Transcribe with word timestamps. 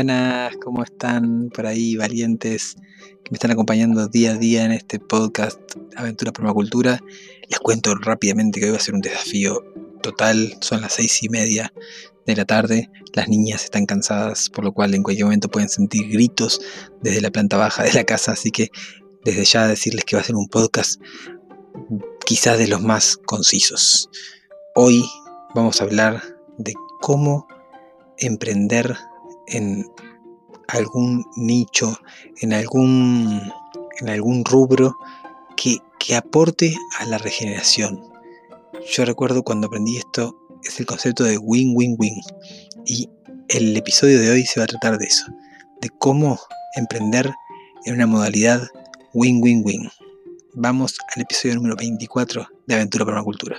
Buenas, 0.00 0.56
¿cómo 0.56 0.82
están 0.82 1.50
por 1.54 1.66
ahí 1.66 1.94
valientes 1.94 2.76
que 3.22 3.30
me 3.30 3.34
están 3.34 3.50
acompañando 3.50 4.08
día 4.08 4.30
a 4.30 4.38
día 4.38 4.64
en 4.64 4.72
este 4.72 4.98
podcast 4.98 5.60
Aventura 5.94 6.32
Permacultura? 6.32 7.00
Les 7.50 7.60
cuento 7.60 7.94
rápidamente 7.94 8.58
que 8.58 8.64
hoy 8.64 8.72
va 8.72 8.78
a 8.78 8.80
ser 8.80 8.94
un 8.94 9.02
desafío 9.02 9.62
total, 10.02 10.56
son 10.62 10.80
las 10.80 10.94
seis 10.94 11.22
y 11.22 11.28
media 11.28 11.74
de 12.24 12.34
la 12.34 12.46
tarde, 12.46 12.90
las 13.12 13.28
niñas 13.28 13.64
están 13.64 13.84
cansadas, 13.84 14.48
por 14.48 14.64
lo 14.64 14.72
cual 14.72 14.94
en 14.94 15.02
cualquier 15.02 15.26
momento 15.26 15.50
pueden 15.50 15.68
sentir 15.68 16.08
gritos 16.08 16.62
desde 17.02 17.20
la 17.20 17.30
planta 17.30 17.58
baja 17.58 17.82
de 17.82 17.92
la 17.92 18.04
casa, 18.04 18.32
así 18.32 18.50
que 18.50 18.70
desde 19.26 19.44
ya 19.44 19.68
decirles 19.68 20.06
que 20.06 20.16
va 20.16 20.22
a 20.22 20.24
ser 20.24 20.34
un 20.34 20.48
podcast 20.48 20.98
quizás 22.24 22.56
de 22.56 22.68
los 22.68 22.80
más 22.80 23.18
concisos. 23.18 24.08
Hoy 24.74 25.04
vamos 25.54 25.78
a 25.78 25.84
hablar 25.84 26.22
de 26.56 26.72
cómo 27.02 27.46
emprender 28.16 28.96
en 29.50 29.86
algún 30.68 31.24
nicho, 31.36 31.98
en 32.40 32.52
algún, 32.52 33.40
en 34.00 34.08
algún 34.08 34.44
rubro 34.44 34.96
que, 35.56 35.78
que 35.98 36.16
aporte 36.16 36.76
a 36.98 37.06
la 37.06 37.18
regeneración. 37.18 38.00
Yo 38.90 39.04
recuerdo 39.04 39.42
cuando 39.42 39.66
aprendí 39.66 39.96
esto, 39.96 40.36
es 40.64 40.78
el 40.80 40.86
concepto 40.86 41.24
de 41.24 41.38
win-win-win. 41.38 42.20
Y 42.86 43.08
el 43.48 43.76
episodio 43.76 44.20
de 44.20 44.30
hoy 44.30 44.44
se 44.44 44.60
va 44.60 44.64
a 44.64 44.68
tratar 44.68 44.98
de 44.98 45.06
eso, 45.06 45.26
de 45.80 45.90
cómo 45.98 46.38
emprender 46.76 47.30
en 47.84 47.94
una 47.94 48.06
modalidad 48.06 48.62
win-win-win. 49.12 49.90
Vamos 50.54 50.96
al 51.14 51.22
episodio 51.22 51.56
número 51.56 51.76
24 51.76 52.46
de 52.66 52.74
Aventura 52.74 53.04
Permacultura. 53.04 53.56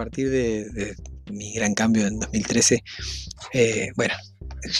Partir 0.00 0.30
de, 0.30 0.96
mi 1.30 1.52
gran 1.52 1.74
cambio 1.74 2.06
en 2.06 2.18
2013, 2.18 2.82
eh, 3.52 3.88
bueno, 3.96 4.14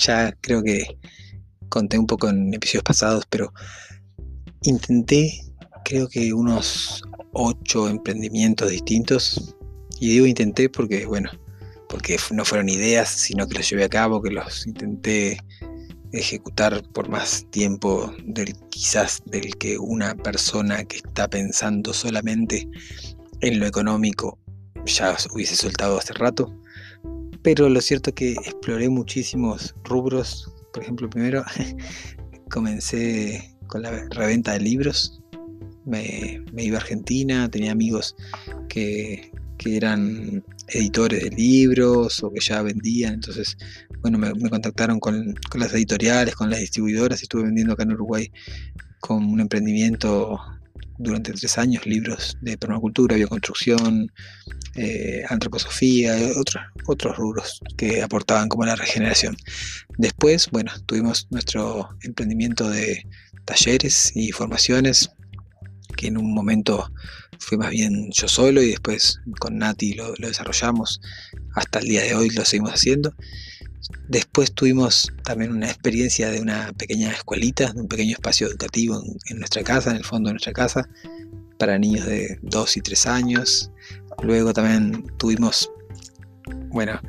ya 0.01 0.33
creo 0.41 0.63
que 0.63 0.97
conté 1.69 1.99
un 1.99 2.07
poco 2.07 2.31
en 2.31 2.55
episodios 2.55 2.85
pasados, 2.85 3.25
pero 3.29 3.53
intenté, 4.63 5.43
creo 5.85 6.09
que 6.09 6.33
unos 6.33 7.03
ocho 7.33 7.87
emprendimientos 7.91 8.71
distintos. 8.71 9.55
Y 10.01 10.09
digo 10.09 10.27
intenté 10.27 10.71
porque, 10.71 11.05
bueno, 11.05 11.31
porque 11.91 12.17
no 12.33 12.47
fueron 12.47 12.71
ideas, 12.71 13.11
sino 13.11 13.47
que 13.47 13.59
los 13.59 13.69
llevé 13.69 13.85
a 13.85 13.91
cabo, 13.91 14.23
que 14.23 14.31
los 14.31 14.67
intenté 14.67 15.39
ejecutar 16.13 16.83
por 16.95 17.11
más 17.11 17.45
tiempo 17.51 18.11
del 18.25 18.57
quizás 18.71 19.21
del 19.27 19.55
que 19.59 19.77
una 19.77 20.15
persona 20.15 20.83
que 20.85 20.97
está 20.97 21.29
pensando 21.29 21.93
solamente 21.93 22.67
en 23.43 23.61
lo 23.61 23.67
económico 23.67 24.39
ya 24.87 25.17
hubiese 25.33 25.57
soltado 25.57 25.99
hace 25.99 26.13
rato. 26.15 26.55
Pero 27.43 27.69
lo 27.69 27.81
cierto 27.81 28.11
es 28.11 28.15
que 28.15 28.33
exploré 28.33 28.89
muchísimos 28.89 29.75
rubros. 29.85 30.53
Por 30.73 30.83
ejemplo, 30.83 31.09
primero 31.09 31.45
comencé 32.51 33.57
con 33.67 33.83
la 33.83 33.91
reventa 34.11 34.53
de 34.53 34.61
libros. 34.61 35.21
Me, 35.87 36.43
iba 36.59 36.79
a 36.79 36.81
Argentina, 36.81 37.51
tenía 37.51 37.73
amigos 37.73 38.15
que, 38.69 39.33
eran 39.63 40.43
editores 40.69 41.23
de 41.23 41.31
libros 41.31 42.23
o 42.23 42.31
que 42.33 42.41
ya 42.41 42.63
vendían. 42.63 43.15
Entonces, 43.15 43.57
bueno, 44.01 44.19
me, 44.19 44.33
contactaron 44.49 44.99
con, 45.01 45.35
con, 45.51 45.61
las 45.61 45.75
editoriales, 45.75 46.35
con 46.35 46.51
las 46.51 46.61
distribuidoras 46.61 47.23
estuve 47.23 47.43
vendiendo 47.45 47.75
acá 47.75 47.83
en 47.83 47.93
Uruguay 47.93 48.31
con 49.01 49.25
un 49.25 49.41
emprendimiento 49.41 50.39
durante 51.01 51.33
tres 51.33 51.57
años 51.59 51.87
libros 51.87 52.37
de 52.43 52.59
permacultura, 52.59 53.17
bioconstrucción, 53.17 54.13
eh, 54.77 55.25
antroposofía, 55.29 56.15
otros, 56.37 56.63
otros 56.87 57.17
rubros 57.17 57.61
que 57.77 58.03
aportaban 58.03 58.49
como 58.49 58.65
la 58.67 58.77
regeneración. 58.77 59.37
Después, 59.97 60.49
bueno, 60.51 60.71
tuvimos 60.87 61.27
nuestro 61.31 61.89
emprendimiento 62.03 62.69
de 62.69 63.05
talleres 63.47 64.13
y 64.15 64.31
formaciones, 64.33 65.11
que 65.97 66.09
en 66.09 66.19
un 66.19 66.35
momento 66.35 66.93
fue 67.39 67.57
más 67.57 67.71
bien 67.71 68.11
yo 68.13 68.29
solo 68.29 68.63
y 68.63 68.71
después 68.71 69.21
con 69.39 69.59
Nati 69.59 69.95
lo 69.95 70.13
desarrollamos. 70.19 71.01
Hasta 71.55 71.79
el 71.79 71.87
día 71.87 72.03
de 72.03 72.15
hoy 72.15 72.31
lo 72.31 72.45
seguimos 72.45 72.73
haciendo. 72.73 73.15
Después 74.09 74.53
tuvimos 74.53 75.13
también 75.25 75.53
una 75.53 75.67
experiencia 75.67 76.31
de 76.31 76.41
una 76.41 76.73
pequeña 76.73 77.11
escuelita, 77.11 77.73
de 77.73 77.81
un 77.81 77.89
pequeño 77.89 78.13
espacio 78.13 78.49
educativo 78.49 79.01
en, 79.29 79.39
nuestra 79.39 79.63
casa, 79.63 79.91
en 79.91 79.97
el 79.97 80.05
fondo 80.05 80.29
de 80.29 80.35
nuestra 80.35 80.53
casa, 80.53 80.89
para 81.59 81.79
niños 81.79 82.07
de 82.07 82.39
2 82.43 82.77
y 82.77 82.81
3 82.81 83.07
años. 83.07 83.71
Luego 84.23 84.53
también 84.53 85.07
tuvimos, 85.17 85.71
bueno, 86.69 87.01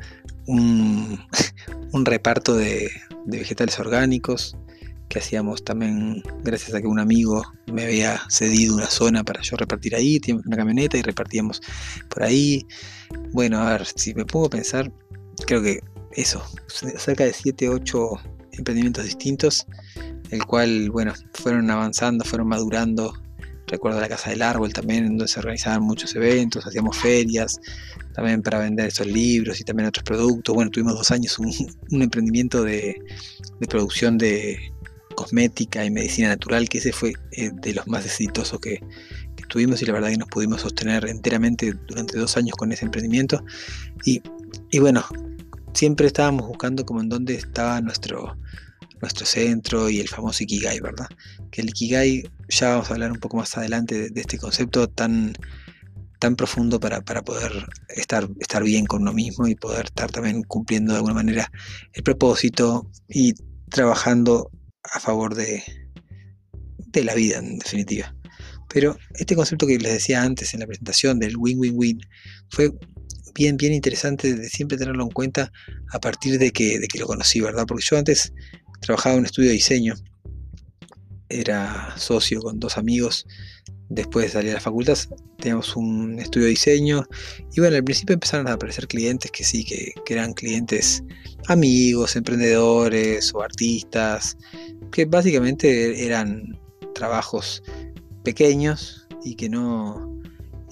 un, 0.46 1.18
reparto 2.04 2.56
de, 2.56 2.90
vegetales 3.26 3.78
orgánicos 3.78 4.56
que 5.08 5.18
hacíamos 5.18 5.62
también 5.62 6.22
gracias 6.42 6.74
a 6.74 6.80
que 6.80 6.86
un 6.86 6.98
amigo 6.98 7.44
me 7.66 7.84
había 7.84 8.20
cedido 8.30 8.74
una 8.74 8.86
zona 8.86 9.22
para 9.22 9.42
yo 9.42 9.56
repartir 9.56 9.94
ahí, 9.94 10.18
una 10.46 10.56
camioneta 10.56 10.96
y 10.96 11.02
repartíamos 11.02 11.60
por 12.08 12.22
ahí. 12.22 12.66
Bueno, 13.32 13.60
a 13.60 13.72
ver, 13.72 13.86
si 13.86 14.14
me 14.14 14.22
a 14.22 14.48
pensar, 14.48 14.90
creo 15.46 15.62
que 15.62 15.80
eso, 16.16 16.42
cerca 16.98 17.24
de 17.24 17.32
7, 17.32 17.68
8 17.68 18.10
emprendimientos 18.52 19.04
distintos, 19.04 19.66
el 20.30 20.44
cual, 20.44 20.90
bueno, 20.90 21.12
fueron 21.34 21.70
avanzando, 21.70 22.24
fueron 22.24 22.48
madurando. 22.48 23.14
Recuerdo 23.66 24.00
la 24.00 24.08
Casa 24.08 24.30
del 24.30 24.42
Árbol 24.42 24.72
también, 24.72 25.06
donde 25.06 25.28
se 25.28 25.38
organizaban 25.38 25.82
muchos 25.82 26.14
eventos, 26.14 26.66
hacíamos 26.66 26.96
ferias, 26.98 27.58
también 28.12 28.42
para 28.42 28.58
vender 28.58 28.88
esos 28.88 29.06
libros 29.06 29.60
y 29.60 29.64
también 29.64 29.88
otros 29.88 30.04
productos. 30.04 30.54
Bueno, 30.54 30.70
tuvimos 30.70 30.94
dos 30.94 31.10
años 31.10 31.38
un, 31.38 32.02
emprendimiento 32.02 32.62
de, 32.64 32.96
producción 33.70 34.18
de 34.18 34.58
cosmética 35.14 35.84
y 35.84 35.90
medicina 35.90 36.28
natural, 36.28 36.68
que 36.68 36.78
ese 36.78 36.92
fue 36.92 37.14
eh, 37.32 37.50
de 37.54 37.74
los 37.74 37.86
más 37.86 38.04
exitosos 38.04 38.60
que, 38.60 38.80
tuvimos 39.48 39.82
y 39.82 39.86
la 39.86 39.92
verdad 39.92 40.08
que 40.08 40.16
nos 40.16 40.28
pudimos 40.28 40.62
sostener 40.62 41.06
enteramente 41.06 41.74
durante 41.86 42.18
dos 42.18 42.38
años 42.38 42.56
con 42.56 42.72
ese 42.72 42.86
emprendimiento. 42.86 43.44
Y, 44.06 44.22
y 44.70 44.78
bueno, 44.78 45.04
siempre 45.72 46.06
estábamos 46.06 46.46
buscando 46.46 46.84
como 46.84 47.00
en 47.00 47.08
dónde 47.08 47.34
estaba 47.34 47.80
nuestro, 47.80 48.36
nuestro 49.00 49.26
centro 49.26 49.90
y 49.90 50.00
el 50.00 50.08
famoso 50.08 50.44
Ikigai, 50.44 50.80
¿verdad? 50.80 51.08
Que 51.50 51.62
el 51.62 51.70
Ikigai, 51.70 52.22
ya 52.48 52.70
vamos 52.70 52.90
a 52.90 52.94
hablar 52.94 53.12
un 53.12 53.18
poco 53.18 53.36
más 53.36 53.56
adelante 53.56 54.10
de, 54.10 54.20
este 54.20 54.38
concepto 54.38 54.88
tan, 54.88 55.34
tan 56.18 56.36
profundo 56.36 56.78
para, 56.80 57.02
poder 57.02 57.66
estar, 57.88 58.28
estar 58.38 58.62
bien 58.62 58.86
con 58.86 59.02
uno 59.02 59.12
mismo 59.12 59.46
y 59.46 59.54
poder 59.54 59.86
estar 59.86 60.10
también 60.10 60.42
cumpliendo 60.44 60.92
de 60.92 60.98
alguna 60.98 61.14
manera 61.14 61.50
el 61.92 62.02
propósito 62.02 62.90
y 63.08 63.34
trabajando 63.70 64.50
a 64.84 65.00
favor 65.00 65.34
de, 65.34 65.62
de 66.88 67.04
la 67.04 67.14
vida, 67.14 67.38
en 67.38 67.58
definitiva. 67.58 68.14
Pero 68.68 68.96
este 69.14 69.36
concepto 69.36 69.66
que 69.66 69.78
les 69.78 69.92
decía 69.92 70.22
antes 70.22 70.54
en 70.54 70.60
la 70.60 70.66
presentación 70.66 71.18
del 71.18 71.36
win-win-win 71.36 72.00
fue 72.48 72.72
bien, 73.34 73.56
bien 73.56 73.72
interesante 73.72 74.34
de 74.34 74.48
siempre 74.48 74.78
tenerlo 74.78 75.04
en 75.04 75.10
cuenta 75.10 75.52
a 75.92 76.00
partir 76.00 76.38
de 76.38 76.50
que, 76.50 76.78
de 76.78 76.88
que 76.88 76.98
lo 76.98 77.06
conocí, 77.06 77.40
¿verdad? 77.40 77.64
Porque 77.66 77.84
yo 77.88 77.98
antes 77.98 78.32
trabajaba 78.80 79.14
en 79.14 79.20
un 79.20 79.26
estudio 79.26 79.48
de 79.48 79.54
diseño, 79.54 79.94
era 81.28 81.94
socio 81.96 82.40
con 82.40 82.60
dos 82.60 82.76
amigos 82.76 83.26
después 83.88 84.26
de 84.26 84.32
salir 84.32 84.50
a 84.52 84.54
la 84.54 84.60
facultad, 84.60 84.96
teníamos 85.38 85.76
un 85.76 86.18
estudio 86.18 86.46
de 86.46 86.50
diseño. 86.50 87.04
Y 87.54 87.60
bueno, 87.60 87.76
al 87.76 87.84
principio 87.84 88.14
empezaron 88.14 88.48
a 88.48 88.54
aparecer 88.54 88.86
clientes 88.88 89.30
que 89.30 89.44
sí, 89.44 89.64
que, 89.64 89.92
eran 90.08 90.32
clientes 90.32 91.02
amigos, 91.48 92.16
emprendedores 92.16 93.34
o 93.34 93.42
artistas, 93.42 94.36
que 94.90 95.04
básicamente 95.04 96.04
eran 96.04 96.58
trabajos 96.94 97.62
pequeños 98.24 99.06
y 99.24 99.34
que 99.34 99.48
no, 99.48 100.20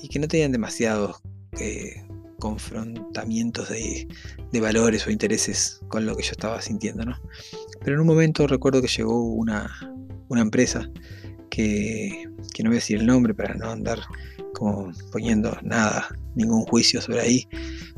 y 0.03 0.09
que 0.09 0.19
no 0.19 0.29
tenían 0.29 0.53
demasiados 0.53 1.21
eh, 1.59 2.03
confrontamientos 2.41 3.69
de, 3.69 4.09
valores 4.61 5.07
o 5.07 5.11
intereses 5.11 5.81
con 5.87 6.05
lo 6.05 6.17
que 6.17 6.25
yo 6.25 6.33
estaba 6.33 6.61
sintiendo, 6.61 7.05
¿no? 7.05 7.17
Pero 7.85 7.95
en 7.95 8.01
un 8.01 8.07
momento 8.09 8.49
recuerdo 8.49 8.83
que 8.83 8.89
llegó 8.89 9.23
una, 9.23 9.71
empresa 10.31 10.91
que, 11.51 12.25
que, 12.53 12.63
no 12.63 12.71
voy 12.71 12.77
a 12.77 12.81
decir 12.81 12.99
el 12.99 13.07
nombre 13.07 13.35
para 13.35 13.55
no 13.55 13.71
andar 13.71 14.01
como 14.55 14.93
poniendo 15.13 15.57
nada, 15.63 16.09
ningún 16.35 16.65
juicio 16.65 17.01
sobre 17.01 17.21
ahí, 17.21 17.49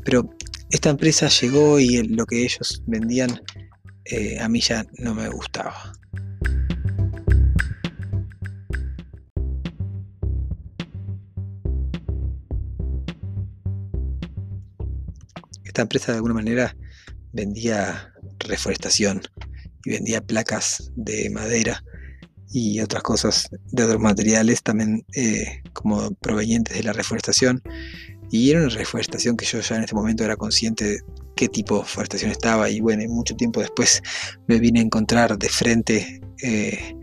pero 0.05 0.29
esta 0.69 0.89
empresa 0.89 1.27
llegó 1.27 1.79
y 1.79 2.03
lo 2.03 2.25
que 2.25 2.43
ellos 2.43 2.83
vendían 2.87 3.41
eh, 4.05 4.39
a 4.39 4.49
mí 4.49 4.59
ya 4.59 4.85
no 4.97 5.13
me 5.15 5.29
gustaba. 5.29 5.93
Esta 15.73 15.81
empresa 15.81 16.11
de 16.11 16.17
alguna 16.17 16.35
manera 16.35 16.77
vendía 17.31 18.13
reforestación 18.37 19.23
y 19.83 19.89
vendía 19.89 20.21
placas 20.21 20.91
de 20.95 21.31
madera 21.31 21.83
y 22.51 22.79
otras 22.79 23.01
cosas 23.01 23.49
de 23.71 23.83
otros 23.83 23.99
materiales 23.99 24.61
también 24.61 25.03
eh, 25.15 25.63
como 25.73 26.11
provenientes 26.11 26.77
de 26.77 26.83
la 26.83 26.93
reforestación 26.93 27.63
y 28.29 28.51
era 28.51 28.59
una 28.59 28.69
reforestación 28.69 29.35
que 29.35 29.45
yo 29.45 29.61
ya 29.61 29.77
en 29.77 29.81
este 29.81 29.95
momento 29.95 30.23
era 30.23 30.35
consciente 30.35 30.85
de 30.85 30.99
qué 31.35 31.49
tipo 31.49 31.79
de 31.79 31.85
forestación 31.85 32.29
estaba 32.29 32.69
y 32.69 32.79
bueno, 32.79 33.03
mucho 33.11 33.35
tiempo 33.35 33.59
después 33.59 34.03
me 34.47 34.59
vine 34.59 34.79
a 34.79 34.83
encontrar 34.83 35.39
de 35.39 35.49
frente 35.49 36.21
eh, 36.43 36.95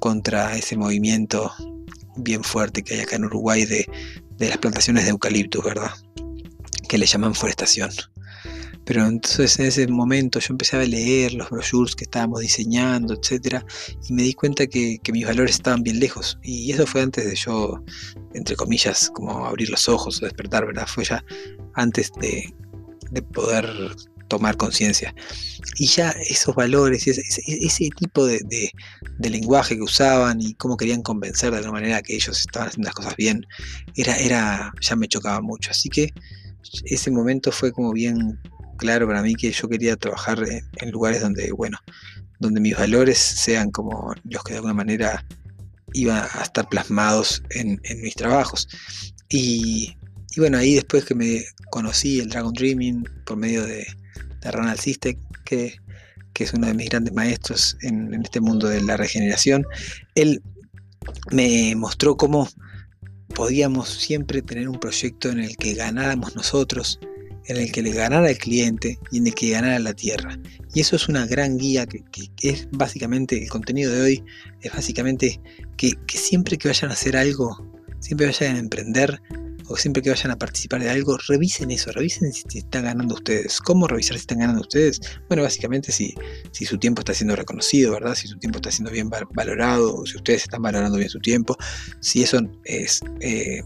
contra 0.00 0.56
ese 0.56 0.78
movimiento 0.78 1.52
bien 2.16 2.42
fuerte 2.42 2.82
que 2.82 2.94
hay 2.94 3.00
acá 3.00 3.16
en 3.16 3.26
Uruguay 3.26 3.66
de, 3.66 3.86
de 4.38 4.48
las 4.48 4.56
plantaciones 4.56 5.04
de 5.04 5.10
eucaliptus, 5.10 5.62
¿verdad? 5.62 5.90
Que 6.94 6.98
le 6.98 7.06
llaman 7.06 7.34
forestación. 7.34 7.90
Pero 8.84 9.04
entonces 9.04 9.58
en 9.58 9.66
ese 9.66 9.88
momento 9.88 10.38
yo 10.38 10.46
empecé 10.50 10.76
a 10.76 10.84
leer 10.84 11.34
los 11.34 11.50
brochures 11.50 11.96
que 11.96 12.04
estábamos 12.04 12.38
diseñando, 12.38 13.14
etcétera, 13.14 13.66
y 14.08 14.12
me 14.12 14.22
di 14.22 14.32
cuenta 14.32 14.68
que, 14.68 15.00
mis 15.12 15.26
valores 15.26 15.56
estaban 15.56 15.82
bien 15.82 15.98
lejos. 15.98 16.38
Y 16.44 16.70
eso 16.70 16.86
fue 16.86 17.02
antes 17.02 17.24
de 17.24 17.34
yo, 17.34 17.82
entre 18.34 18.54
comillas, 18.54 19.10
como 19.12 19.44
abrir 19.44 19.70
los 19.70 19.88
ojos 19.88 20.22
o 20.22 20.26
despertar, 20.26 20.66
¿verdad? 20.66 20.86
Fue 20.86 21.02
ya 21.02 21.24
antes 21.74 22.12
de, 22.20 22.54
poder 23.32 23.66
tomar 24.28 24.56
conciencia. 24.56 25.12
Y 25.80 25.88
ya 25.88 26.10
esos 26.30 26.54
valores, 26.54 27.08
ese, 27.08 27.22
ese 27.44 27.88
tipo 27.98 28.24
de, 28.24 28.70
lenguaje 29.18 29.74
que 29.74 29.82
usaban 29.82 30.40
y 30.40 30.54
cómo 30.54 30.76
querían 30.76 31.02
convencer 31.02 31.50
de 31.50 31.56
alguna 31.56 31.80
manera 31.80 32.02
que 32.02 32.14
ellos 32.14 32.38
estaban 32.38 32.68
haciendo 32.68 32.86
las 32.86 32.94
cosas 32.94 33.16
bien, 33.16 33.44
era, 33.96 34.14
era, 34.14 34.72
ya 34.80 34.94
me 34.94 35.08
chocaba 35.08 35.40
mucho. 35.40 35.72
Así 35.72 35.88
que 35.88 36.12
ese 36.84 37.10
momento 37.10 37.52
fue 37.52 37.72
como 37.72 37.92
bien 37.92 38.38
claro 38.76 39.06
para 39.06 39.22
mí 39.22 39.34
que 39.34 39.50
yo 39.50 39.68
quería 39.68 39.96
trabajar 39.96 40.44
en, 40.48 40.90
lugares 40.90 41.22
donde, 41.22 41.52
bueno, 41.52 41.78
donde 42.38 42.60
mis 42.60 42.76
valores 42.76 43.18
sean 43.18 43.70
como 43.70 44.14
los 44.24 44.42
que 44.42 44.52
de 44.52 44.56
alguna 44.58 44.74
manera 44.74 45.24
iban 45.92 46.26
a 46.32 46.42
estar 46.42 46.68
plasmados 46.68 47.42
en, 47.50 47.80
mis 48.02 48.14
trabajos. 48.14 48.68
Y, 49.28 49.96
bueno, 50.36 50.58
ahí 50.58 50.74
después 50.74 51.04
que 51.04 51.14
me 51.14 51.44
conocí 51.70 52.20
el 52.20 52.28
Dragon 52.28 52.52
Dreaming 52.52 53.08
por 53.24 53.36
medio 53.36 53.64
de, 53.64 53.86
Ronald 54.42 54.78
Sistek, 54.78 55.18
que, 55.44 55.74
es 56.38 56.52
uno 56.52 56.66
de 56.66 56.74
mis 56.74 56.90
grandes 56.90 57.14
maestros 57.14 57.78
en, 57.82 58.12
en 58.12 58.22
este 58.22 58.40
mundo 58.40 58.68
de 58.68 58.82
la 58.82 58.96
regeneración, 58.96 59.64
él 60.14 60.42
me 61.30 61.74
mostró 61.76 62.16
cómo 62.16 62.48
podíamos 63.34 63.88
siempre 63.88 64.42
tener 64.42 64.68
un 64.68 64.78
proyecto 64.78 65.30
en 65.30 65.40
el 65.40 65.56
que 65.56 65.74
ganáramos 65.74 66.34
nosotros, 66.36 67.00
en 67.46 67.56
el 67.56 67.72
que 67.72 67.82
le 67.82 67.92
ganara 67.92 68.30
el 68.30 68.38
cliente 68.38 68.98
y 69.10 69.18
en 69.18 69.26
el 69.26 69.34
que 69.34 69.50
ganara 69.50 69.78
la 69.78 69.92
tierra. 69.92 70.38
Y 70.72 70.80
eso 70.80 70.96
es 70.96 71.08
una 71.08 71.26
gran 71.26 71.58
guía 71.58 71.86
que, 71.86 72.02
es 72.42 72.68
básicamente, 72.72 73.42
el 73.42 73.50
contenido 73.50 73.92
de 73.92 74.00
hoy 74.00 74.24
es 74.62 74.72
básicamente 74.72 75.40
que, 75.76 75.94
siempre 76.08 76.56
que 76.56 76.68
vayan 76.68 76.90
a 76.90 76.94
hacer 76.94 77.16
algo, 77.16 77.64
siempre 78.00 78.26
vayan 78.26 78.56
a 78.56 78.60
emprender 78.60 79.20
o 79.68 79.76
siempre 79.76 80.02
que 80.02 80.10
vayan 80.10 80.30
a 80.30 80.36
participar 80.36 80.82
de 80.82 80.90
algo, 80.90 81.16
revisen 81.28 81.70
eso, 81.70 81.90
revisen 81.92 82.32
si 82.32 82.58
están 82.58 82.84
ganando 82.84 83.14
ustedes. 83.14 83.60
¿Cómo 83.60 83.86
revisar 83.86 84.16
si 84.16 84.22
están 84.22 84.38
ganando 84.38 84.60
ustedes? 84.60 85.00
Bueno, 85.28 85.42
básicamente 85.42 85.92
si, 85.92 86.14
si 86.52 86.66
su 86.66 86.78
tiempo 86.78 87.00
está 87.00 87.14
siendo 87.14 87.36
reconocido, 87.36 87.92
¿verdad? 87.92 88.14
Si 88.14 88.28
su 88.28 88.38
tiempo 88.38 88.58
está 88.58 88.70
siendo 88.70 88.90
bien 88.90 89.10
valorado, 89.10 90.04
si 90.06 90.16
ustedes 90.16 90.42
están 90.42 90.62
valorando 90.62 90.98
bien 90.98 91.10
su 91.10 91.20
tiempo, 91.20 91.56
si 92.00 92.22
eso 92.22 92.40
es... 92.64 93.00
Eh, 93.20 93.62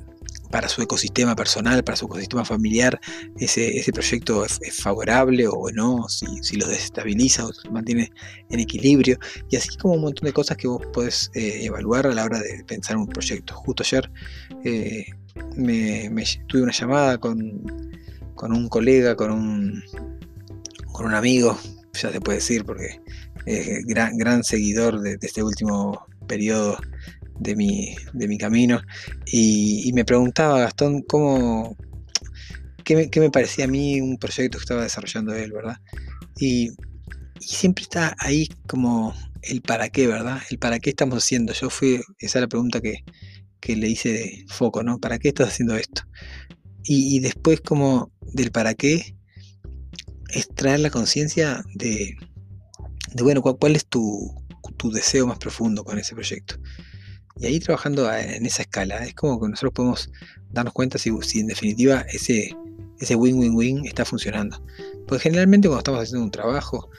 para 0.50 0.68
su 0.68 0.80
ecosistema 0.82 1.36
personal, 1.36 1.84
para 1.84 1.96
su 1.96 2.06
ecosistema 2.06 2.44
familiar, 2.44 2.98
ese, 3.38 3.76
ese 3.76 3.92
proyecto 3.92 4.44
es, 4.44 4.58
favorable 4.80 5.46
o 5.46 5.70
no, 5.70 6.08
si, 6.08 6.26
si 6.42 6.56
lo 6.56 6.66
desestabiliza 6.66 7.44
o 7.46 7.52
se 7.52 7.68
mantiene 7.70 8.10
en 8.50 8.60
equilibrio, 8.60 9.18
y 9.50 9.56
así 9.56 9.76
como 9.76 9.94
un 9.94 10.02
montón 10.02 10.26
de 10.26 10.32
cosas 10.32 10.56
que 10.56 10.68
vos 10.68 10.82
podés 10.92 11.30
eh, 11.34 11.64
evaluar 11.64 12.06
a 12.06 12.14
la 12.14 12.24
hora 12.24 12.38
de 12.40 12.64
pensar 12.64 12.96
un 12.96 13.06
proyecto. 13.06 13.54
Justo 13.54 13.82
ayer 13.82 14.10
eh, 14.64 15.06
me, 15.56 16.10
tuve 16.46 16.62
una 16.62 16.72
llamada 16.72 17.18
con, 17.18 17.38
un 18.40 18.68
colega, 18.68 19.16
con 19.16 19.30
un, 19.30 19.82
con 20.92 21.06
un 21.06 21.14
amigo, 21.14 21.58
ya 21.94 22.12
se 22.12 22.20
puede 22.20 22.38
decir, 22.38 22.64
porque 22.64 23.00
es 23.46 23.84
gran, 23.86 24.16
gran 24.16 24.44
seguidor 24.44 25.00
de 25.00 25.18
este 25.20 25.42
último 25.42 26.06
periodo 26.26 26.78
de 27.40 27.56
mi, 27.56 27.96
de 28.12 28.28
mi 28.28 28.36
camino 28.36 28.80
y, 29.26 29.90
me 29.94 30.04
preguntaba 30.04 30.60
Gastón 30.60 31.02
cómo, 31.02 31.76
qué 32.84 32.96
me, 32.96 33.10
qué 33.10 33.30
parecía 33.30 33.64
a 33.64 33.68
mí 33.68 34.00
un 34.00 34.18
proyecto 34.18 34.58
que 34.58 34.62
estaba 34.62 34.82
desarrollando 34.82 35.34
él, 35.34 35.52
¿verdad? 35.52 35.78
Y, 36.38 36.70
siempre 37.40 37.82
está 37.82 38.16
ahí 38.18 38.48
como 38.66 39.14
el 39.42 39.62
para 39.62 39.88
qué, 39.88 40.06
¿verdad? 40.06 40.40
El 40.50 40.58
para 40.58 40.78
qué 40.78 40.90
estamos 40.90 41.22
haciendo. 41.22 41.52
Yo 41.52 41.70
fui, 41.70 42.00
esa 42.18 42.38
es 42.38 42.42
la 42.42 42.48
pregunta 42.48 42.80
que, 42.80 43.04
le 43.66 43.88
hice 43.88 44.44
foco, 44.48 44.82
¿no? 44.82 44.98
¿Para 44.98 45.18
qué 45.18 45.28
estás 45.28 45.48
haciendo 45.48 45.76
esto? 45.76 46.02
Y, 46.84 47.20
después 47.20 47.60
como 47.60 48.10
del 48.20 48.50
para 48.50 48.72
qué 48.72 49.14
es 50.30 50.48
traer 50.48 50.80
la 50.80 50.90
conciencia 50.90 51.62
de, 51.74 52.16
de, 53.12 53.22
bueno, 53.22 53.42
cuál, 53.42 53.76
es 53.76 53.86
tu, 53.86 54.34
tu 54.78 54.90
deseo 54.90 55.26
más 55.26 55.38
profundo 55.38 55.84
con 55.84 55.98
ese 55.98 56.14
proyecto. 56.14 56.56
Y 57.36 57.46
ahí 57.46 57.60
trabajando 57.60 58.10
en 58.10 58.46
esa 58.46 58.62
escala, 58.62 59.04
es 59.04 59.14
como 59.14 59.38
que 59.38 59.48
nosotros 59.48 59.72
podemos 59.74 60.10
darnos 60.50 60.72
cuenta 60.72 60.96
si, 60.98 61.10
en 61.34 61.46
definitiva 61.46 62.06
ese 62.10 62.56
ese 63.00 63.14
win-win-win 63.14 63.86
está 63.86 64.04
funcionando. 64.04 64.62
Porque 65.06 65.24
generalmente 65.24 65.68
cuando 65.68 65.80
estamos 65.80 66.02
haciendo 66.02 66.24
un 66.24 66.30
trabajo 66.30 66.90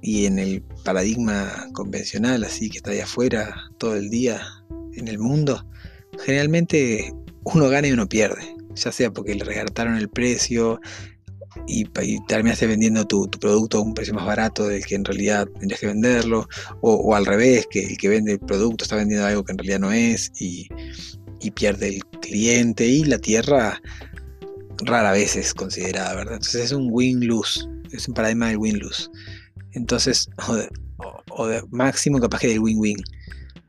y 0.00 0.26
en 0.26 0.38
el 0.38 0.62
paradigma 0.84 1.68
convencional, 1.72 2.44
así 2.44 2.70
que 2.70 2.78
está 2.78 2.92
ahí 2.92 3.00
afuera 3.00 3.54
todo 3.78 3.96
el 3.96 4.10
día 4.10 4.40
en 4.98 5.08
el 5.08 5.18
mundo, 5.18 5.64
generalmente 6.24 7.12
uno 7.44 7.68
gana 7.68 7.88
y 7.88 7.92
uno 7.92 8.08
pierde. 8.08 8.54
Ya 8.74 8.92
sea 8.92 9.10
porque 9.10 9.34
le 9.34 9.44
regartaron 9.44 9.96
el 9.96 10.08
precio, 10.08 10.80
y, 11.66 11.84
terminaste 12.26 12.66
vendiendo 12.66 13.06
tu, 13.06 13.28
producto 13.30 13.78
a 13.78 13.82
un 13.82 13.94
precio 13.94 14.14
más 14.14 14.26
barato 14.26 14.66
del 14.66 14.84
que 14.84 14.94
en 14.94 15.04
realidad 15.04 15.48
tendrías 15.58 15.80
que 15.80 15.86
venderlo, 15.86 16.48
o, 16.80 17.14
al 17.14 17.26
revés, 17.26 17.66
que 17.70 17.84
el 17.84 17.96
que 17.96 18.08
vende 18.08 18.32
el 18.32 18.40
producto 18.40 18.84
está 18.84 18.96
vendiendo 18.96 19.26
algo 19.26 19.44
que 19.44 19.52
en 19.52 19.58
realidad 19.58 19.80
no 19.80 19.92
es 19.92 20.32
y, 20.40 20.68
pierde 21.54 21.88
el 21.88 22.04
cliente 22.20 22.86
y 22.86 23.04
la 23.04 23.18
tierra 23.18 23.80
rara 24.84 25.12
vez 25.12 25.34
es 25.34 25.54
considerada, 25.54 26.14
¿verdad? 26.14 26.34
Entonces 26.34 26.66
es 26.66 26.72
un 26.72 26.88
win-lose, 26.90 27.66
es 27.90 28.06
un 28.06 28.14
paradigma 28.14 28.48
del 28.48 28.58
win-lose. 28.58 29.08
Entonces, 29.72 30.28
o 31.30 31.46
de, 31.46 31.62
máximo 31.70 32.20
capaz 32.20 32.40
que 32.40 32.48
del 32.48 32.60
win-win. 32.60 32.98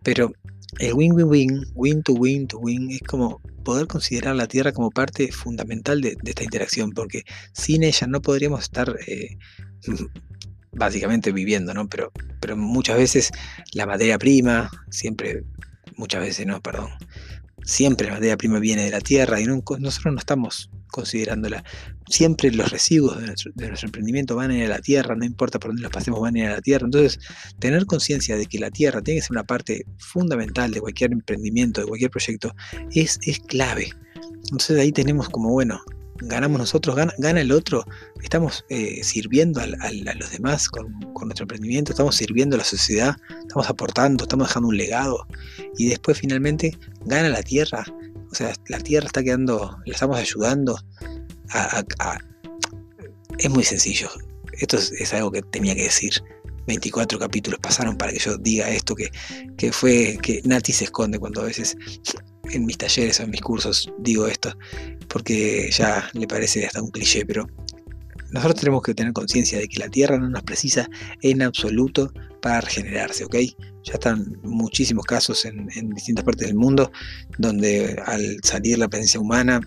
Pero 0.03 0.31
el 0.77 0.93
win-win-win, 0.93 1.65
win 1.73 2.03
to 2.03 2.13
win 2.13 2.47
to 2.47 2.59
win, 2.59 2.91
es 2.91 3.01
como 3.01 3.41
poder 3.63 3.87
considerar 3.87 4.35
la 4.35 4.47
Tierra 4.47 4.71
como 4.71 4.91
parte 4.91 5.31
fundamental 5.31 6.01
de, 6.01 6.15
esta 6.23 6.43
interacción, 6.43 6.91
porque 6.91 7.23
sin 7.53 7.83
ella 7.83 8.07
no 8.07 8.21
podríamos 8.21 8.61
estar 8.61 8.95
eh, 9.07 9.37
básicamente 10.71 11.31
viviendo, 11.31 11.73
¿no? 11.73 11.87
Pero, 11.87 12.11
pero 12.39 12.55
muchas 12.55 12.97
veces 12.97 13.31
la 13.73 13.85
materia 13.85 14.17
prima, 14.17 14.69
siempre, 14.89 15.43
muchas 15.97 16.21
veces 16.21 16.45
no, 16.45 16.61
perdón, 16.61 16.89
siempre 17.69 18.07
la 18.07 18.13
materia 18.13 18.35
prima 18.35 18.59
viene 18.59 18.83
de 18.83 18.91
la 18.91 18.99
tierra 18.99 19.39
y 19.39 19.45
nosotros 19.45 20.05
no 20.05 20.17
estamos 20.17 20.69
considerándola. 20.87 21.63
Siempre 22.07 22.51
los 22.51 22.71
residuos 22.71 23.19
de 23.19 23.27
nuestro, 23.27 23.87
emprendimiento 23.87 24.35
van 24.35 24.51
a 24.51 24.57
ir 24.57 24.65
a 24.65 24.69
la 24.69 24.79
tierra, 24.79 25.15
no 25.15 25.23
importa 25.23 25.59
por 25.59 25.69
dónde 25.69 25.83
los 25.83 25.91
pasemos, 25.91 26.19
van 26.19 26.35
a 26.35 26.39
ir 26.39 26.45
a 26.47 26.53
la 26.53 26.61
tierra. 26.61 26.85
Entonces, 26.85 27.19
tener 27.59 27.85
conciencia 27.85 28.35
de 28.35 28.47
que 28.47 28.57
la 28.57 28.71
tierra 28.71 29.01
tiene 29.01 29.19
que 29.19 29.27
ser 29.27 29.33
una 29.33 29.43
parte 29.43 29.85
fundamental 29.99 30.71
de 30.71 30.81
cualquier 30.81 31.11
emprendimiento, 31.11 31.81
de 31.81 31.87
cualquier 31.87 32.09
proyecto, 32.09 32.55
es, 32.91 33.19
es 33.23 33.39
clave. 33.39 33.91
Entonces 34.45 34.79
ahí 34.79 34.91
tenemos 34.91 35.29
como, 35.29 35.49
bueno, 35.49 35.79
ganamos 36.21 36.59
nosotros, 36.59 36.95
gana, 36.95 37.41
el 37.41 37.51
otro, 37.51 37.85
estamos 38.23 38.65
eh, 38.69 39.03
sirviendo 39.03 39.61
a, 39.61 39.67
los 39.67 40.31
demás 40.31 40.69
con, 40.69 40.99
nuestro 41.21 41.43
emprendimiento, 41.43 41.91
estamos 41.91 42.15
sirviendo 42.15 42.55
a 42.55 42.59
la 42.59 42.65
sociedad, 42.65 43.15
estamos 43.41 43.69
aportando, 43.69 44.23
estamos 44.23 44.47
dejando 44.47 44.69
un 44.69 44.77
legado. 44.77 45.27
Y 45.77 45.87
después 45.87 46.17
finalmente 46.17 46.77
gana 47.05 47.29
la 47.29 47.43
tierra, 47.43 47.85
o 48.31 48.35
sea, 48.35 48.53
la 48.67 48.79
tierra 48.79 49.07
está 49.07 49.23
quedando, 49.23 49.77
la 49.85 49.93
estamos 49.93 50.17
ayudando 50.17 50.79
a... 51.51 51.83
es 53.37 53.49
muy 53.49 53.63
sencillo, 53.63 54.09
esto 54.53 54.77
es, 54.77 55.13
algo 55.13 55.31
que 55.31 55.41
tenía 55.41 55.75
que 55.75 55.83
decir. 55.83 56.13
24 56.67 57.17
capítulos 57.17 57.59
pasaron 57.59 57.97
para 57.97 58.11
que 58.11 58.19
yo 58.19 58.37
diga 58.37 58.69
esto 58.69 58.93
que, 58.93 59.09
que 59.57 59.71
fue 59.71 60.19
que 60.21 60.41
Nati 60.45 60.71
se 60.71 60.83
esconde 60.83 61.17
cuando 61.17 61.41
a 61.41 61.45
veces 61.45 61.75
en 62.51 62.65
mis 62.65 62.77
talleres 62.77 63.19
o 63.19 63.23
en 63.23 63.31
mis 63.31 63.41
cursos 63.41 63.91
digo 63.99 64.27
esto, 64.27 64.55
porque 65.07 65.69
ya 65.71 66.09
le 66.13 66.27
parece 66.27 66.65
hasta 66.65 66.81
un 66.81 66.91
cliché, 66.91 67.25
pero 67.25 67.47
nosotros 68.31 68.59
tenemos 68.59 68.83
que 68.83 68.93
tener 68.93 69.13
conciencia 69.13 69.57
de 69.57 69.67
que 69.67 69.79
la 69.79 69.89
Tierra 69.89 70.17
no 70.17 70.29
nos 70.29 70.43
precisa 70.43 70.87
en 71.21 71.41
absoluto 71.41 72.13
para 72.41 72.61
regenerarse, 72.61 73.25
¿ok? 73.25 73.35
Ya 73.83 73.93
están 73.93 74.37
muchísimos 74.43 75.05
casos 75.05 75.45
en, 75.45 75.67
distintas 75.89 76.23
partes 76.23 76.47
del 76.47 76.55
mundo 76.55 76.91
donde 77.37 78.01
al 78.05 78.37
salir 78.43 78.77
la 78.77 78.87
presencia 78.87 79.19
humana, 79.19 79.61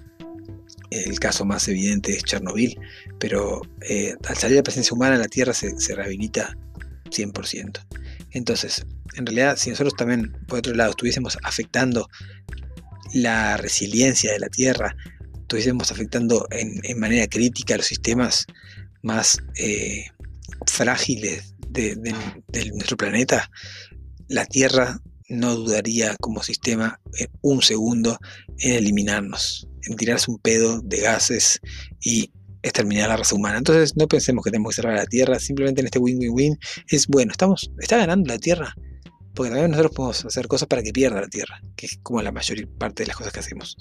el 0.90 1.18
caso 1.18 1.44
más 1.44 1.66
evidente 1.68 2.12
es 2.12 2.22
Chernobyl, 2.24 2.78
pero 3.18 3.62
eh, 3.88 4.14
al 4.28 4.36
salir 4.36 4.56
la 4.58 4.62
presencia 4.62 4.94
humana 4.94 5.16
la 5.16 5.28
Tierra 5.28 5.54
se, 5.54 5.78
se 5.80 5.94
rehabilita 5.94 6.56
100%. 7.10 7.84
Entonces, 8.30 8.86
en 9.14 9.26
realidad, 9.26 9.56
si 9.56 9.70
nosotros 9.70 9.94
también, 9.94 10.32
por 10.46 10.60
otro 10.60 10.74
lado, 10.74 10.90
estuviésemos 10.90 11.36
afectando 11.42 12.08
la 13.12 13.56
resiliencia 13.56 14.32
de 14.32 14.38
la 14.38 14.48
Tierra, 14.48 14.96
estuviésemos 15.40 15.92
afectando 15.92 16.46
en, 16.50 16.80
manera 16.98 17.26
crítica 17.26 17.76
los 17.76 17.86
sistemas 17.86 18.46
más 19.02 19.38
eh, 19.56 20.06
frágiles 20.66 21.54
de, 21.68 21.96
nuestro 22.74 22.96
planeta, 22.96 23.50
la 24.28 24.46
Tierra 24.46 25.00
no 25.28 25.54
dudaría 25.54 26.16
como 26.20 26.42
sistema 26.42 27.00
en 27.18 27.28
un 27.40 27.62
segundo 27.62 28.18
en 28.58 28.74
eliminarnos, 28.74 29.68
en 29.82 29.96
tirarse 29.96 30.30
un 30.30 30.38
pedo 30.38 30.80
de 30.82 31.00
gases 31.00 31.60
y 32.00 32.30
exterminar 32.62 33.08
la 33.08 33.16
raza 33.16 33.34
humana. 33.34 33.58
Entonces 33.58 33.96
no 33.96 34.06
pensemos 34.06 34.44
que 34.44 34.50
tenemos 34.50 34.70
que 34.74 34.82
cerrar 34.82 34.96
la 34.96 35.06
Tierra, 35.06 35.38
simplemente 35.38 35.80
en 35.80 35.86
este 35.86 35.98
win-win-win 35.98 36.58
es 36.88 37.06
bueno, 37.06 37.32
estamos, 37.32 37.70
está 37.78 37.96
ganando 37.98 38.28
la 38.28 38.38
Tierra, 38.38 38.74
porque 39.34 39.50
también 39.50 39.70
nosotros 39.70 39.92
podemos 39.94 40.24
hacer 40.24 40.46
cosas 40.46 40.68
para 40.68 40.82
que 40.82 40.92
pierda 40.92 41.20
la 41.20 41.28
tierra, 41.28 41.60
que 41.76 41.86
es 41.86 41.98
como 42.02 42.20
la 42.22 42.32
mayor 42.32 42.68
parte 42.78 43.02
de 43.02 43.08
las 43.08 43.16
cosas 43.16 43.32
que 43.32 43.40
hacemos. 43.40 43.76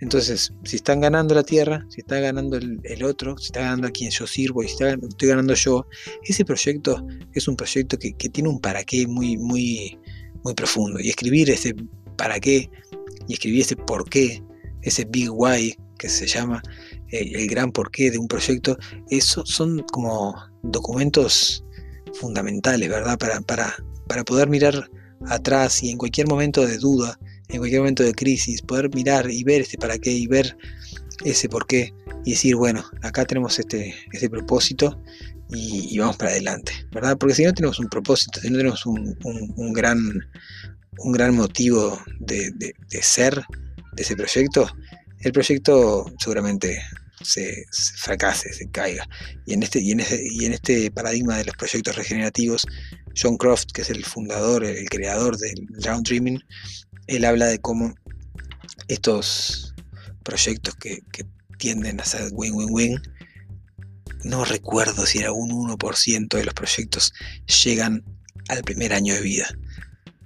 Entonces, 0.00 0.52
si 0.64 0.76
están 0.76 1.00
ganando 1.00 1.34
la 1.34 1.42
tierra, 1.42 1.86
si 1.88 2.00
está 2.00 2.18
ganando 2.18 2.56
el, 2.56 3.04
otro, 3.04 3.38
si 3.38 3.46
está 3.46 3.60
ganando 3.60 3.86
a 3.86 3.90
quien 3.90 4.10
yo 4.10 4.26
sirvo 4.26 4.62
y 4.62 4.68
si 4.68 4.74
estoy 4.74 5.28
ganando 5.28 5.54
yo, 5.54 5.86
ese 6.24 6.44
proyecto 6.44 7.06
es 7.34 7.46
un 7.46 7.56
proyecto 7.56 7.98
que, 7.98 8.12
tiene 8.12 8.48
un 8.48 8.60
para 8.60 8.82
qué 8.84 9.06
muy, 9.06 9.36
muy, 9.36 9.98
muy 10.42 10.54
profundo. 10.54 10.98
Y 11.00 11.08
escribir 11.08 11.50
ese 11.50 11.74
para 12.16 12.40
qué 12.40 12.70
y 13.28 13.34
escribir 13.34 13.62
ese 13.62 13.76
por 13.76 14.08
qué, 14.08 14.42
ese 14.82 15.04
big 15.04 15.30
why 15.30 15.76
que 15.98 16.08
se 16.08 16.26
llama, 16.26 16.62
el, 17.08 17.36
el 17.36 17.46
gran 17.46 17.70
porqué 17.70 18.10
de 18.10 18.18
un 18.18 18.26
proyecto, 18.26 18.76
eso 19.10 19.44
son 19.44 19.84
como 19.92 20.34
documentos 20.62 21.64
fundamentales, 22.14 22.88
¿verdad? 22.88 23.18
Para, 23.18 23.76
para 24.10 24.24
poder 24.24 24.48
mirar 24.48 24.90
atrás 25.28 25.84
y 25.84 25.90
en 25.92 25.96
cualquier 25.96 26.26
momento 26.26 26.66
de 26.66 26.78
duda, 26.78 27.16
en 27.48 27.58
cualquier 27.58 27.82
momento 27.82 28.02
de 28.02 28.12
crisis, 28.12 28.60
poder 28.60 28.92
mirar 28.92 29.30
y 29.30 29.44
ver 29.44 29.60
este 29.60 29.78
para 29.78 29.98
qué 29.98 30.10
y 30.10 30.26
ver 30.26 30.56
ese 31.24 31.48
por 31.48 31.64
qué 31.64 31.94
y 32.24 32.32
decir, 32.32 32.56
bueno, 32.56 32.84
acá 33.02 33.24
tenemos 33.24 33.60
este, 33.60 33.94
este 34.12 34.28
propósito 34.28 35.00
y, 35.48 35.96
vamos 35.96 36.16
para 36.16 36.32
adelante, 36.32 36.72
¿verdad? 36.90 37.16
Porque 37.18 37.36
si 37.36 37.44
no 37.44 37.52
tenemos 37.52 37.78
un 37.78 37.86
propósito, 37.88 38.40
si 38.40 38.50
no 38.50 38.56
tenemos 38.56 38.84
un, 38.84 39.72
gran, 39.72 40.00
un 40.98 41.12
gran 41.12 41.36
motivo 41.36 41.96
de, 42.18 42.52
ser 43.00 43.40
de 43.92 44.02
ese 44.02 44.16
proyecto, 44.16 44.66
el 45.20 45.30
proyecto 45.30 46.12
seguramente 46.18 46.82
se, 47.22 47.66
fracase, 47.96 48.52
se 48.52 48.70
caiga. 48.70 49.08
Y 49.46 49.54
en, 49.54 49.62
este, 49.62 49.80
y, 49.80 49.92
en 49.92 50.00
este, 50.52 50.90
paradigma 50.90 51.36
de 51.36 51.44
los 51.44 51.56
proyectos 51.56 51.96
regenerativos, 51.96 52.66
John 53.20 53.36
Croft, 53.36 53.72
que 53.72 53.82
es 53.82 53.90
el 53.90 54.04
fundador, 54.04 54.64
el 54.64 54.88
creador 54.88 55.36
del 55.36 55.66
Drown 55.78 56.02
Dreaming, 56.02 56.40
él 57.06 57.24
habla 57.24 57.46
de 57.46 57.58
cómo 57.58 57.94
estos 58.88 59.74
proyectos 60.22 60.74
que, 60.76 61.00
tienden 61.58 62.00
a 62.00 62.06
ser 62.06 62.30
win-win-win, 62.32 62.98
no 64.24 64.46
recuerdo 64.46 65.04
si 65.04 65.18
era 65.18 65.30
un 65.30 65.50
1% 65.50 66.28
de 66.28 66.44
los 66.44 66.54
proyectos 66.54 67.12
llegan 67.64 68.02
al 68.48 68.62
primer 68.62 68.94
año 68.94 69.12
de 69.12 69.20
vida. 69.20 69.46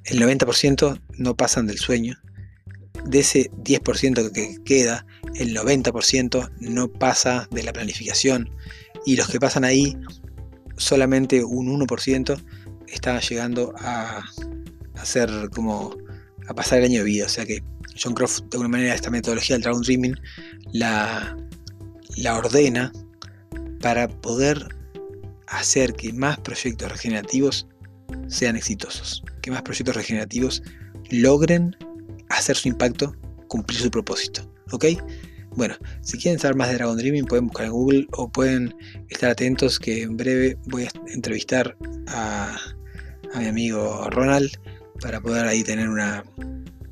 El 0.04 0.20
90% 0.20 1.00
no 1.18 1.36
pasan 1.36 1.66
del 1.66 1.78
sueño. 1.78 2.16
De 3.04 3.18
ese 3.18 3.50
10% 3.50 4.30
que 4.30 4.58
queda, 4.64 5.04
el 5.34 5.56
90% 5.56 6.50
no 6.60 6.88
pasa 6.88 7.48
de 7.50 7.62
la 7.62 7.72
planificación. 7.72 8.50
Y 9.06 9.16
los 9.16 9.28
que 9.28 9.40
pasan 9.40 9.64
ahí, 9.64 9.96
solamente 10.76 11.44
un 11.44 11.68
1% 11.80 12.40
está 12.88 13.20
llegando 13.20 13.74
a, 13.78 14.22
hacer 14.96 15.30
como 15.54 15.96
a 16.48 16.54
pasar 16.54 16.78
el 16.78 16.86
año 16.86 16.98
de 17.00 17.04
vida. 17.04 17.26
O 17.26 17.28
sea 17.28 17.44
que 17.44 17.62
John 18.00 18.14
Croft, 18.14 18.42
de 18.44 18.56
alguna 18.56 18.68
manera, 18.68 18.94
esta 18.94 19.10
metodología 19.10 19.56
del 19.56 19.62
Dragon 19.62 19.82
Dreaming 19.82 20.16
la, 20.72 21.36
la 22.16 22.36
ordena 22.36 22.92
para 23.80 24.08
poder 24.08 24.68
hacer 25.46 25.94
que 25.94 26.12
más 26.12 26.38
proyectos 26.40 26.90
regenerativos 26.90 27.66
sean 28.28 28.56
exitosos, 28.56 29.22
que 29.42 29.50
más 29.50 29.62
proyectos 29.62 29.96
regenerativos 29.96 30.62
logren 31.10 31.76
hacer 32.30 32.56
su 32.56 32.68
impacto, 32.68 33.14
cumplir 33.48 33.78
su 33.78 33.90
propósito. 33.90 34.50
¿Ok? 34.72 34.86
Bueno, 35.56 35.76
si 36.00 36.18
quieren 36.18 36.40
saber 36.40 36.56
más 36.56 36.68
de 36.68 36.74
Dragon 36.74 36.96
Dreaming 36.96 37.26
pueden 37.26 37.46
buscar 37.46 37.66
en 37.66 37.72
Google 37.72 38.06
o 38.12 38.28
pueden 38.28 38.74
estar 39.08 39.30
atentos 39.30 39.78
que 39.78 40.02
en 40.02 40.16
breve 40.16 40.56
voy 40.66 40.84
a 40.84 40.90
entrevistar 41.12 41.76
a 42.08 42.56
a 43.34 43.40
mi 43.40 43.46
amigo 43.46 44.08
Ronald 44.10 44.50
para 45.00 45.20
poder 45.20 45.46
ahí 45.46 45.62
tener 45.62 45.88
una, 45.88 46.24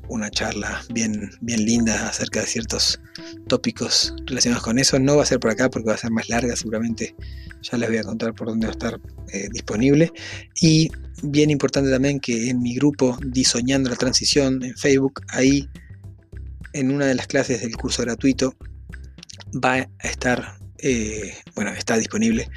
una 0.09 0.29
charla 0.29 0.83
bien, 0.93 1.31
bien 1.41 1.65
linda 1.65 2.09
acerca 2.09 2.41
de 2.41 2.47
ciertos 2.47 2.99
tópicos 3.47 4.13
relacionados 4.25 4.63
con 4.63 4.77
eso. 4.77 4.99
No 4.99 5.15
va 5.15 5.23
a 5.23 5.25
ser 5.25 5.39
por 5.39 5.51
acá 5.51 5.69
porque 5.69 5.87
va 5.87 5.95
a 5.95 5.97
ser 5.97 6.11
más 6.11 6.29
larga, 6.29 6.55
seguramente 6.55 7.15
ya 7.61 7.77
les 7.77 7.89
voy 7.89 7.97
a 7.97 8.03
contar 8.03 8.33
por 8.33 8.47
dónde 8.47 8.67
va 8.67 8.71
a 8.71 8.73
estar 8.73 8.99
eh, 9.31 9.47
disponible. 9.51 10.11
Y 10.61 10.91
bien 11.23 11.49
importante 11.49 11.89
también 11.89 12.19
que 12.19 12.49
en 12.49 12.61
mi 12.61 12.75
grupo 12.75 13.17
Disoñando 13.25 13.89
la 13.89 13.95
Transición 13.95 14.61
en 14.63 14.75
Facebook, 14.75 15.21
ahí 15.29 15.69
en 16.73 16.91
una 16.91 17.05
de 17.05 17.15
las 17.15 17.27
clases 17.27 17.61
del 17.61 17.75
curso 17.77 18.01
gratuito 18.01 18.55
va 19.53 19.75
a 19.75 20.07
estar, 20.07 20.57
eh, 20.79 21.33
bueno, 21.55 21.71
está 21.71 21.97
disponible 21.97 22.49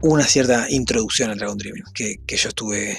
una 0.00 0.24
cierta 0.24 0.70
introducción 0.70 1.30
al 1.30 1.38
Dragon 1.38 1.58
Dreaming, 1.58 1.82
que, 1.92 2.18
yo 2.28 2.48
estuve 2.48 2.96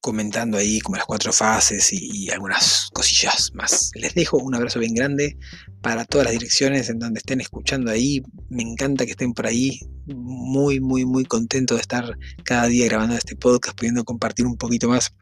comentando 0.00 0.56
ahí 0.56 0.80
como 0.80 0.96
las 0.96 1.04
cuatro 1.04 1.32
fases 1.32 1.92
y, 1.92 2.30
algunas 2.30 2.88
cosillas 2.92 3.50
más. 3.54 3.90
Les 3.94 4.14
dejo 4.14 4.38
un 4.38 4.54
abrazo 4.54 4.78
bien 4.78 4.94
grande 4.94 5.36
para 5.80 6.04
todas 6.04 6.26
las 6.26 6.32
direcciones 6.32 6.88
en 6.88 6.98
donde 6.98 7.18
estén 7.18 7.40
escuchando 7.40 7.90
ahí. 7.90 8.22
Me 8.48 8.62
encanta 8.62 9.04
que 9.04 9.12
estén 9.12 9.32
por 9.32 9.46
ahí. 9.46 9.80
Muy, 10.06 10.80
muy, 10.80 11.04
muy 11.04 11.24
contento 11.24 11.74
de 11.74 11.80
estar 11.80 12.16
cada 12.44 12.66
día 12.66 12.86
grabando 12.86 13.16
este 13.16 13.36
podcast, 13.36 13.76
pudiendo 13.76 14.04
compartir 14.04 14.46
un 14.46 14.56
poquito 14.56 14.88
más 14.88 15.12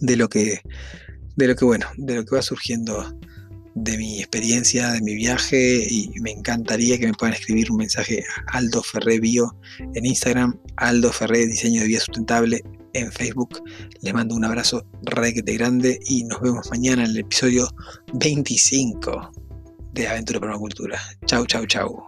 de 0.00 0.16
lo 0.16 0.28
que, 0.28 0.60
de 1.36 1.48
lo 1.48 1.56
que 1.56 1.64
bueno, 1.64 1.86
de 1.96 2.16
lo 2.16 2.24
que 2.24 2.36
va 2.36 2.42
surgiendo 2.42 3.14
de 3.74 3.96
mi 3.96 4.18
experiencia, 4.18 4.92
de 4.92 5.00
mi 5.00 5.14
viaje 5.14 5.86
y 5.88 6.10
me 6.20 6.32
encantaría 6.32 6.98
que 6.98 7.06
me 7.06 7.14
puedan 7.14 7.34
escribir 7.34 7.70
un 7.70 7.78
mensaje 7.78 8.24
a 8.48 8.58
Aldo 8.58 8.82
Ferré 8.82 9.20
Bio 9.20 9.56
en 9.94 10.04
Instagram, 10.04 10.58
Aldo 10.76 11.12
Ferré 11.12 11.46
Diseño 11.46 11.82
de 11.82 11.88
Vida 11.88 12.00
Sustentable 12.00 12.62
en 12.94 13.12
Facebook. 13.12 13.62
Les 14.00 14.12
mando 14.12 14.34
un 14.34 14.44
abrazo 14.44 14.84
requete 15.02 15.54
grande 15.54 15.98
y 16.06 16.24
nos 16.24 16.40
vemos 16.40 16.68
mañana 16.70 17.04
en 17.04 17.10
el 17.10 17.18
episodio 17.18 17.68
25 18.14 19.30
de 19.92 20.08
Aventura 20.08 20.40
Permacultura. 20.40 21.00
Chau, 21.26 21.46
chau, 21.46 21.66
chau. 21.66 22.04